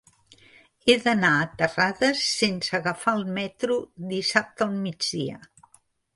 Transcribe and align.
He 0.85 0.95
d'anar 1.03 1.29
a 1.41 1.51
Terrades 1.59 2.23
sense 2.39 2.73
agafar 2.79 3.15
el 3.19 3.23
metro 3.37 3.79
dissabte 4.15 4.69
al 4.69 4.75
migdia. 4.89 5.39